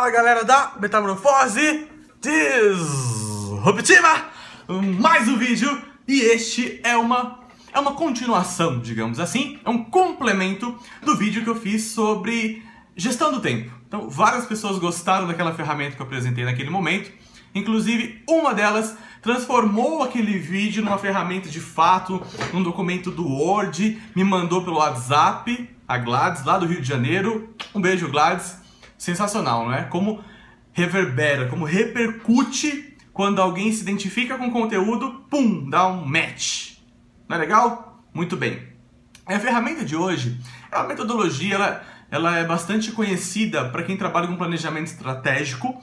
Fala 0.00 0.12
galera 0.12 0.44
da 0.46 0.72
Metamorfose 0.80 1.86
Disruptiva! 2.22 4.08
Mais 4.98 5.28
um 5.28 5.36
vídeo 5.36 5.78
e 6.08 6.20
este 6.22 6.80
é 6.82 6.96
uma, 6.96 7.40
é 7.70 7.78
uma 7.78 7.92
continuação, 7.92 8.78
digamos 8.78 9.20
assim, 9.20 9.60
é 9.62 9.68
um 9.68 9.84
complemento 9.84 10.74
do 11.02 11.14
vídeo 11.18 11.44
que 11.44 11.50
eu 11.50 11.54
fiz 11.54 11.90
sobre 11.90 12.62
gestão 12.96 13.30
do 13.30 13.40
tempo. 13.40 13.70
Então, 13.86 14.08
várias 14.08 14.46
pessoas 14.46 14.78
gostaram 14.78 15.26
daquela 15.26 15.52
ferramenta 15.52 15.96
que 15.96 16.00
eu 16.00 16.06
apresentei 16.06 16.46
naquele 16.46 16.70
momento, 16.70 17.12
inclusive 17.54 18.22
uma 18.26 18.54
delas 18.54 18.96
transformou 19.20 20.02
aquele 20.02 20.38
vídeo 20.38 20.82
numa 20.82 20.96
ferramenta 20.96 21.50
de 21.50 21.60
fato, 21.60 22.22
num 22.54 22.62
documento 22.62 23.10
do 23.10 23.28
Word, 23.28 24.00
me 24.16 24.24
mandou 24.24 24.64
pelo 24.64 24.78
WhatsApp, 24.78 25.68
a 25.86 25.98
Gladys, 25.98 26.42
lá 26.42 26.56
do 26.56 26.64
Rio 26.64 26.80
de 26.80 26.88
Janeiro. 26.88 27.54
Um 27.74 27.82
beijo, 27.82 28.08
Gladys 28.08 28.59
sensacional, 29.00 29.64
não 29.64 29.72
é? 29.72 29.84
Como 29.84 30.22
reverbera, 30.72 31.48
como 31.48 31.64
repercute 31.64 32.98
quando 33.14 33.40
alguém 33.40 33.72
se 33.72 33.80
identifica 33.80 34.36
com 34.36 34.48
o 34.48 34.52
conteúdo, 34.52 35.24
pum, 35.30 35.68
dá 35.68 35.88
um 35.88 36.04
match. 36.04 36.74
Não 37.26 37.36
é 37.36 37.40
legal? 37.40 38.04
Muito 38.12 38.36
bem. 38.36 38.62
A 39.24 39.38
ferramenta 39.38 39.86
de 39.86 39.96
hoje 39.96 40.38
é 40.70 40.76
uma 40.76 40.86
metodologia, 40.86 41.54
ela, 41.54 41.82
ela 42.10 42.36
é 42.36 42.44
bastante 42.44 42.92
conhecida 42.92 43.70
para 43.70 43.82
quem 43.84 43.96
trabalha 43.96 44.26
com 44.26 44.36
planejamento 44.36 44.88
estratégico, 44.88 45.82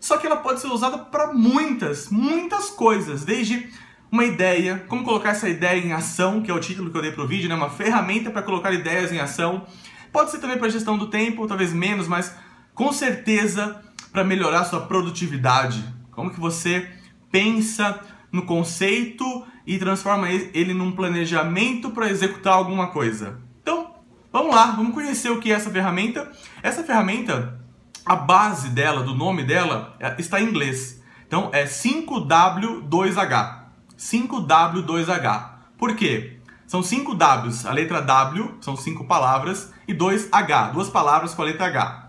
só 0.00 0.16
que 0.18 0.26
ela 0.26 0.36
pode 0.36 0.60
ser 0.60 0.66
usada 0.66 0.98
para 0.98 1.32
muitas, 1.32 2.10
muitas 2.10 2.68
coisas, 2.68 3.24
desde 3.24 3.70
uma 4.10 4.24
ideia, 4.24 4.84
como 4.88 5.04
colocar 5.04 5.30
essa 5.30 5.48
ideia 5.48 5.80
em 5.80 5.92
ação, 5.92 6.42
que 6.42 6.50
é 6.50 6.54
o 6.54 6.60
título 6.60 6.90
que 6.90 6.96
eu 6.96 7.02
dei 7.02 7.12
para 7.12 7.22
o 7.22 7.28
vídeo, 7.28 7.48
né? 7.48 7.54
uma 7.54 7.70
ferramenta 7.70 8.28
para 8.28 8.42
colocar 8.42 8.72
ideias 8.72 9.12
em 9.12 9.20
ação. 9.20 9.66
Pode 10.12 10.32
ser 10.32 10.38
também 10.38 10.58
para 10.58 10.68
gestão 10.68 10.98
do 10.98 11.08
tempo, 11.08 11.46
talvez 11.46 11.72
menos, 11.72 12.08
mas 12.08 12.34
com 12.76 12.92
certeza 12.92 13.80
para 14.12 14.22
melhorar 14.22 14.64
sua 14.64 14.82
produtividade. 14.82 15.82
Como 16.12 16.30
que 16.30 16.38
você 16.38 16.88
pensa 17.32 17.98
no 18.30 18.42
conceito 18.42 19.44
e 19.66 19.78
transforma 19.78 20.30
ele 20.30 20.72
num 20.72 20.92
planejamento 20.92 21.90
para 21.90 22.10
executar 22.10 22.52
alguma 22.52 22.88
coisa. 22.88 23.40
Então, 23.62 23.94
vamos 24.30 24.54
lá, 24.54 24.66
vamos 24.66 24.94
conhecer 24.94 25.30
o 25.30 25.40
que 25.40 25.50
é 25.50 25.54
essa 25.54 25.70
ferramenta. 25.70 26.30
Essa 26.62 26.84
ferramenta, 26.84 27.58
a 28.04 28.14
base 28.14 28.68
dela, 28.68 29.02
do 29.02 29.14
nome 29.14 29.42
dela, 29.42 29.96
é, 29.98 30.14
está 30.18 30.40
em 30.40 30.44
inglês. 30.44 31.02
Então 31.26 31.50
é 31.52 31.64
5W2H. 31.64 33.64
5W2H. 33.98 35.50
Por 35.78 35.96
quê? 35.96 36.38
São 36.66 36.82
5 36.82 37.14
Ws. 37.14 37.64
A 37.64 37.72
letra 37.72 38.02
W 38.02 38.54
são 38.60 38.76
cinco 38.76 39.04
palavras 39.04 39.72
e 39.88 39.94
2 39.94 40.28
H, 40.30 40.70
duas 40.70 40.90
palavras 40.90 41.32
com 41.32 41.42
a 41.42 41.46
letra 41.46 41.66
H. 41.66 42.05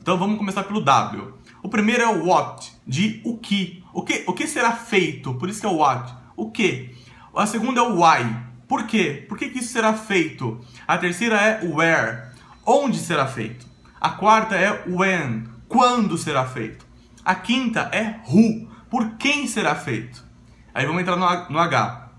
Então 0.00 0.16
vamos 0.16 0.38
começar 0.38 0.64
pelo 0.64 0.80
W. 0.80 1.34
O 1.62 1.68
primeiro 1.68 2.02
é 2.02 2.08
o 2.08 2.26
what, 2.26 2.72
de 2.86 3.20
o 3.22 3.36
que. 3.36 3.84
O 3.92 4.02
que, 4.02 4.24
o 4.26 4.32
que 4.32 4.46
será 4.46 4.72
feito? 4.72 5.34
Por 5.34 5.48
isso 5.48 5.60
que 5.60 5.66
é 5.66 5.68
o 5.68 5.76
what. 5.76 6.14
O 6.36 6.50
que. 6.50 6.96
A 7.36 7.46
segunda 7.46 7.80
é 7.80 7.82
o 7.82 8.00
why. 8.00 8.50
Por 8.66 8.86
quê? 8.86 9.26
Por 9.28 9.36
que, 9.36 9.50
que 9.50 9.58
isso 9.58 9.72
será 9.72 9.92
feito? 9.92 10.58
A 10.88 10.96
terceira 10.96 11.36
é 11.36 11.60
where. 11.64 12.30
Onde 12.64 12.98
será 12.98 13.26
feito? 13.26 13.66
A 14.00 14.10
quarta 14.10 14.56
é 14.56 14.84
when. 14.88 15.44
Quando 15.68 16.16
será 16.16 16.46
feito? 16.46 16.86
A 17.22 17.34
quinta 17.34 17.90
é 17.92 18.20
who. 18.26 18.68
Por 18.88 19.16
quem 19.16 19.46
será 19.46 19.74
feito? 19.74 20.24
Aí 20.72 20.86
vamos 20.86 21.02
entrar 21.02 21.16
no, 21.16 21.50
no 21.50 21.58
H. 21.58 22.10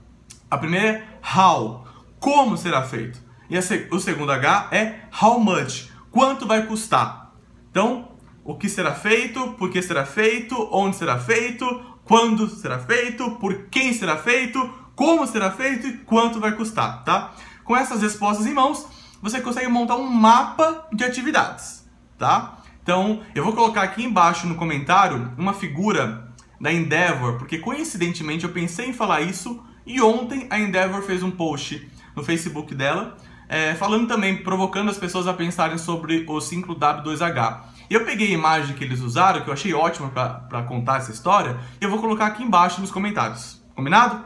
A 0.52 0.58
primeira 0.58 0.88
é 0.88 1.08
how. 1.36 1.88
Como 2.20 2.56
será 2.58 2.84
feito? 2.84 3.20
E 3.50 3.58
a, 3.58 3.62
o 3.92 4.00
segundo 4.00 4.32
H 4.32 4.70
é 4.72 5.00
how 5.20 5.40
much. 5.40 5.90
Quanto 6.12 6.45
vai 6.45 6.68
custar? 6.68 7.31
Então, 7.72 8.09
o 8.44 8.55
que 8.55 8.67
será 8.67 8.94
feito, 8.94 9.53
por 9.53 9.72
que 9.72 9.81
será 9.81 10.05
feito, 10.05 10.69
onde 10.72 10.97
será 10.97 11.17
feito, 11.17 11.66
quando 12.03 12.50
será 12.50 12.77
feito, 12.80 13.31
por 13.38 13.69
quem 13.69 13.94
será 13.94 14.17
feito, 14.17 14.59
como 14.94 15.25
será 15.25 15.50
feito 15.50 15.88
e 15.88 15.97
quanto 15.99 16.39
vai 16.39 16.52
custar, 16.52 17.04
tá? 17.05 17.33
Com 17.64 17.76
essas 17.76 18.02
respostas 18.02 18.45
em 18.45 18.54
mãos, 18.54 18.86
você 19.21 19.39
consegue 19.39 19.70
montar 19.70 19.95
um 19.95 20.10
mapa 20.10 20.87
de 20.92 21.05
atividades, 21.05 21.89
tá? 22.17 22.58
Então, 22.83 23.21
eu 23.33 23.43
vou 23.43 23.54
colocar 23.54 23.83
aqui 23.83 24.04
embaixo 24.04 24.45
no 24.48 24.55
comentário 24.55 25.31
uma 25.37 25.54
figura 25.54 26.30
da 26.60 26.73
Endeavor, 26.73 27.37
porque 27.37 27.58
coincidentemente 27.58 28.43
eu 28.43 28.52
pensei 28.52 28.89
em 28.89 28.93
falar 28.93 29.21
isso 29.21 29.64
e 29.86 30.02
ontem 30.02 30.45
a 30.49 30.60
Endeavor 30.60 31.04
fez 31.04 31.23
um 31.23 31.31
post 31.31 31.89
no 32.15 32.23
Facebook 32.23 32.76
dela 32.76 33.15
é, 33.52 33.76
falando 33.76 34.08
também, 34.08 34.38
provocando 34.38 34.89
as 34.89 34.98
pessoas 34.98 35.28
a 35.28 35.34
pensarem 35.34 35.78
sobre 35.78 36.23
o 36.26 36.38
5W2H. 36.38 37.64
Eu 37.89 38.06
peguei 38.06 38.30
a 38.30 38.34
imagem 38.34 38.73
que 38.73 38.82
eles 38.82 39.02
usaram, 39.02 39.42
que 39.42 39.50
eu 39.50 39.54
achei 39.54 39.73
ótima 39.73 40.08
para 40.08 40.64
contar 40.64 41.00
essa 41.00 41.12
história, 41.12 41.60
e 41.82 41.84
eu 41.84 41.90
vou 41.90 42.00
colocar 42.00 42.28
aqui 42.28 42.42
embaixo 42.42 42.80
nos 42.80 42.92
comentários. 42.92 43.61
Combinado? 43.76 44.23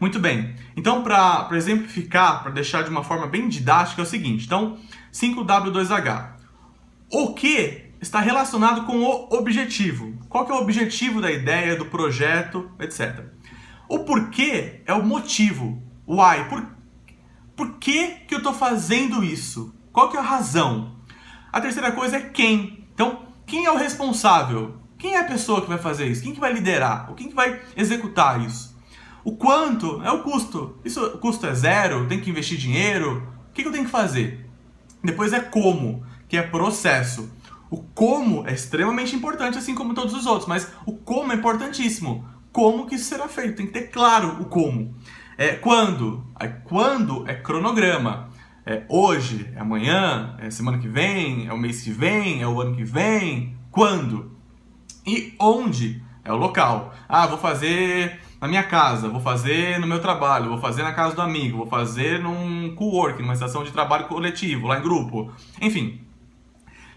Muito 0.00 0.18
bem. 0.18 0.56
Então, 0.76 1.04
para 1.04 1.48
exemplificar, 1.52 2.42
para 2.42 2.50
deixar 2.50 2.82
de 2.82 2.90
uma 2.90 3.04
forma 3.04 3.28
bem 3.28 3.48
didática, 3.48 4.02
é 4.02 4.04
o 4.04 4.06
seguinte. 4.06 4.44
Então, 4.44 4.76
5W2H. 5.12 6.30
O 7.12 7.32
que 7.32 7.92
está 8.00 8.18
relacionado 8.18 8.86
com 8.86 9.04
o 9.04 9.36
objetivo? 9.36 10.18
Qual 10.28 10.44
que 10.44 10.50
é 10.50 10.54
o 10.56 10.58
objetivo 10.58 11.20
da 11.20 11.30
ideia, 11.30 11.76
do 11.76 11.86
projeto, 11.86 12.68
etc. 12.80 13.24
O 13.88 14.00
porquê 14.00 14.82
é 14.84 14.92
o 14.92 15.04
motivo. 15.04 15.80
Why? 16.08 16.48
Por 16.48 16.75
por 17.56 17.78
que, 17.78 18.08
que 18.28 18.34
eu 18.34 18.38
estou 18.38 18.52
fazendo 18.52 19.24
isso? 19.24 19.74
Qual 19.92 20.10
que 20.10 20.16
é 20.16 20.20
a 20.20 20.22
razão? 20.22 20.96
A 21.50 21.60
terceira 21.60 21.90
coisa 21.90 22.18
é 22.18 22.20
quem. 22.20 22.86
Então, 22.92 23.22
quem 23.46 23.64
é 23.64 23.72
o 23.72 23.76
responsável? 23.76 24.76
Quem 24.98 25.14
é 25.14 25.20
a 25.20 25.24
pessoa 25.24 25.62
que 25.62 25.68
vai 25.68 25.78
fazer 25.78 26.06
isso? 26.06 26.22
Quem 26.22 26.34
que 26.34 26.40
vai 26.40 26.52
liderar? 26.52 27.12
Quem 27.14 27.28
que 27.28 27.34
vai 27.34 27.60
executar 27.74 28.40
isso? 28.42 28.76
O 29.24 29.32
quanto 29.36 30.02
é 30.02 30.10
o 30.12 30.22
custo. 30.22 30.78
Isso, 30.84 31.04
o 31.04 31.18
custo 31.18 31.46
é 31.46 31.54
zero? 31.54 32.06
Tem 32.06 32.20
que 32.20 32.30
investir 32.30 32.58
dinheiro? 32.58 33.26
O 33.50 33.52
que, 33.52 33.62
que 33.62 33.68
eu 33.68 33.72
tenho 33.72 33.84
que 33.84 33.90
fazer? 33.90 34.48
Depois 35.02 35.32
é 35.32 35.40
como, 35.40 36.04
que 36.28 36.36
é 36.36 36.42
processo. 36.42 37.30
O 37.70 37.78
como 37.78 38.46
é 38.46 38.52
extremamente 38.52 39.16
importante, 39.16 39.58
assim 39.58 39.74
como 39.74 39.94
todos 39.94 40.14
os 40.14 40.26
outros, 40.26 40.46
mas 40.46 40.70
o 40.84 40.92
como 40.92 41.32
é 41.32 41.36
importantíssimo. 41.36 42.28
Como 42.52 42.86
que 42.86 42.94
isso 42.94 43.06
será 43.06 43.28
feito? 43.28 43.56
Tem 43.56 43.66
que 43.66 43.72
ter 43.72 43.88
claro 43.88 44.40
o 44.40 44.44
como. 44.44 44.94
É 45.38 45.48
quando? 45.54 46.26
Aí, 46.34 46.48
quando 46.64 47.28
é 47.28 47.34
cronograma. 47.34 48.30
É 48.64 48.82
hoje, 48.88 49.48
é 49.54 49.60
amanhã, 49.60 50.34
é 50.40 50.50
semana 50.50 50.78
que 50.78 50.88
vem, 50.88 51.46
é 51.46 51.52
o 51.52 51.58
mês 51.58 51.82
que 51.82 51.90
vem, 51.92 52.42
é 52.42 52.48
o 52.48 52.60
ano 52.60 52.74
que 52.74 52.84
vem. 52.84 53.56
Quando? 53.70 54.36
E 55.06 55.34
onde? 55.38 56.02
É 56.24 56.32
o 56.32 56.36
local. 56.36 56.92
Ah, 57.08 57.26
vou 57.26 57.38
fazer 57.38 58.18
na 58.40 58.48
minha 58.48 58.64
casa, 58.64 59.08
vou 59.08 59.20
fazer 59.20 59.78
no 59.78 59.86
meu 59.86 60.00
trabalho, 60.00 60.48
vou 60.48 60.58
fazer 60.58 60.82
na 60.82 60.92
casa 60.92 61.14
do 61.14 61.22
amigo, 61.22 61.58
vou 61.58 61.66
fazer 61.66 62.20
num 62.20 62.74
co-work, 62.74 63.20
numa 63.22 63.34
estação 63.34 63.62
de 63.62 63.70
trabalho 63.70 64.06
coletivo, 64.06 64.66
lá 64.66 64.78
em 64.78 64.82
grupo. 64.82 65.32
Enfim, 65.60 66.00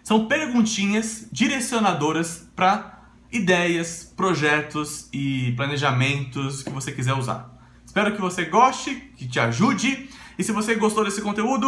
são 0.03 0.25
perguntinhas 0.25 1.27
direcionadoras 1.31 2.49
para 2.55 3.09
ideias, 3.31 4.11
projetos 4.17 5.07
e 5.13 5.51
planejamentos 5.55 6.63
que 6.63 6.71
você 6.71 6.91
quiser 6.91 7.13
usar. 7.13 7.58
Espero 7.89 8.13
que 8.13 8.21
você 8.21 8.45
goste, 8.45 8.93
que 9.17 9.27
te 9.27 9.39
ajude. 9.39 10.07
E 10.37 10.43
se 10.43 10.51
você 10.51 10.75
gostou 10.75 11.03
desse 11.03 11.23
conteúdo, 11.23 11.67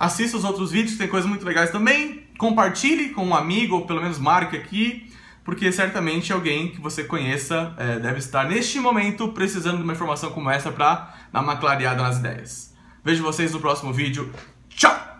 assista 0.00 0.34
os 0.38 0.44
outros 0.44 0.72
vídeos, 0.72 0.96
tem 0.96 1.06
coisas 1.06 1.28
muito 1.28 1.44
legais 1.44 1.70
também. 1.70 2.26
Compartilhe 2.38 3.10
com 3.10 3.22
um 3.22 3.34
amigo, 3.34 3.76
ou 3.76 3.86
pelo 3.86 4.00
menos 4.00 4.18
marque 4.18 4.56
aqui, 4.56 5.12
porque 5.44 5.70
certamente 5.70 6.32
alguém 6.32 6.70
que 6.70 6.80
você 6.80 7.04
conheça 7.04 7.74
é, 7.76 7.98
deve 7.98 8.18
estar 8.18 8.48
neste 8.48 8.80
momento 8.80 9.28
precisando 9.28 9.76
de 9.76 9.82
uma 9.82 9.92
informação 9.92 10.32
como 10.32 10.48
essa 10.48 10.72
para 10.72 11.14
dar 11.30 11.42
uma 11.42 11.58
clareada 11.58 12.02
nas 12.02 12.16
ideias. 12.16 12.74
Vejo 13.04 13.22
vocês 13.22 13.52
no 13.52 13.60
próximo 13.60 13.92
vídeo. 13.92 14.32
Tchau! 14.70 15.11